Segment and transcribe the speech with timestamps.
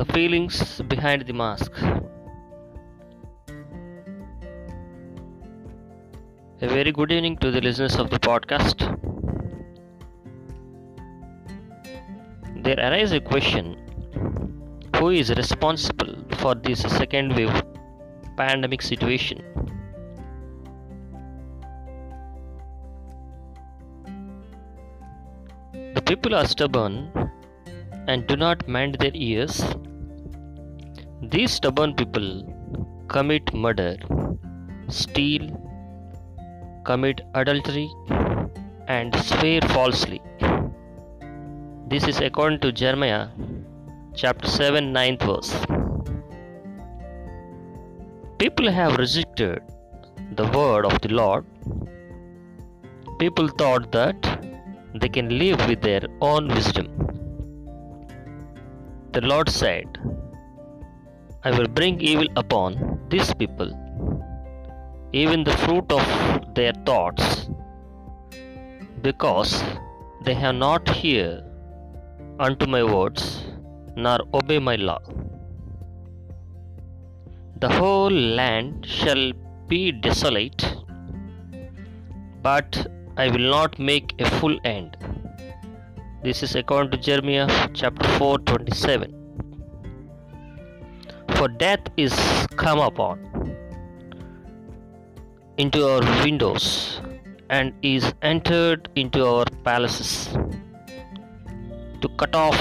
[0.00, 1.72] the feelings behind the mask.
[6.62, 8.84] A very good evening to the listeners of the podcast.
[12.64, 13.76] There arises a question
[14.96, 17.62] who is responsible for this second wave
[18.38, 19.44] pandemic situation?
[25.94, 27.30] The people are stubborn
[28.08, 29.62] and do not mend their ears.
[31.22, 32.46] These stubborn people
[33.08, 33.96] commit murder,
[34.88, 35.42] steal,
[36.84, 37.90] commit adultery,
[38.88, 40.22] and swear falsely.
[41.88, 43.28] This is according to Jeremiah
[44.14, 45.52] chapter 7, 9th verse.
[48.38, 49.60] People have rejected
[50.36, 51.44] the word of the Lord.
[53.18, 54.46] People thought that
[54.94, 56.88] they can live with their own wisdom.
[59.12, 59.98] The Lord said,
[61.42, 62.72] I will bring evil upon
[63.08, 63.70] these people,
[65.12, 67.48] even the fruit of their thoughts,
[69.00, 69.64] because
[70.26, 71.42] they have not hear
[72.38, 73.42] unto my words,
[73.96, 75.00] nor obey my law.
[77.60, 79.32] The whole land shall
[79.66, 80.62] be desolate,
[82.42, 84.98] but I will not make a full end.
[86.22, 89.19] This is according to Jeremiah chapter 4 27.
[91.40, 92.14] For death is
[92.62, 93.18] come upon
[95.56, 96.64] into our windows
[97.48, 100.10] and is entered into our palaces
[102.02, 102.58] to cut off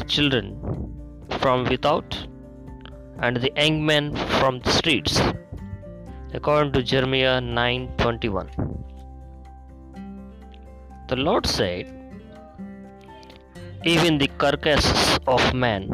[0.00, 0.48] the children
[1.38, 2.18] from without
[3.20, 5.22] and the young men from the streets
[6.40, 8.52] according to Jeremiah 9:21
[11.14, 11.96] The Lord said
[13.96, 15.08] even the carcasses
[15.38, 15.90] of men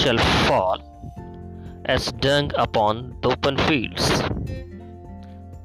[0.00, 0.85] shall fall
[1.86, 4.06] as dung upon the open fields.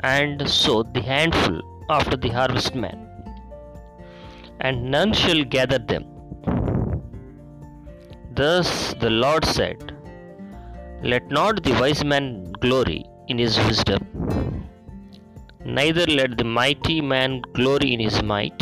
[0.01, 3.07] And so the handful after the harvestman
[4.61, 6.05] and none shall gather them.
[8.39, 9.79] Thus the Lord said,
[11.03, 12.25] Let not the wise man
[12.65, 14.01] glory in his wisdom,
[15.65, 18.61] neither let the mighty man glory in his might,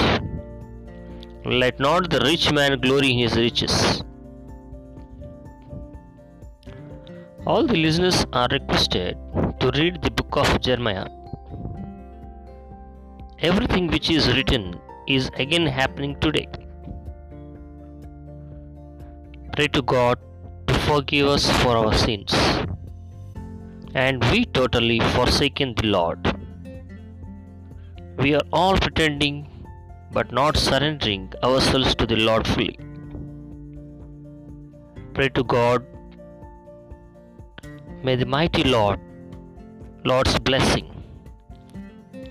[1.46, 4.04] let not the rich man glory in his riches.
[7.52, 9.18] All the listeners are requested
[9.60, 11.08] to read the book of Jeremiah.
[13.40, 16.48] Everything which is written is again happening today.
[19.56, 20.20] Pray to God
[20.68, 22.32] to forgive us for our sins.
[23.96, 26.32] And we totally forsaken the Lord.
[28.20, 29.38] We are all pretending
[30.12, 32.78] but not surrendering ourselves to the Lord fully.
[35.16, 35.96] Pray to God.
[38.02, 39.00] May the mighty Lord,
[40.06, 40.88] Lord's blessing,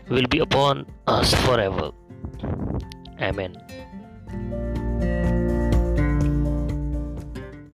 [0.08, 1.90] will be upon us forever.
[3.20, 3.54] Amen.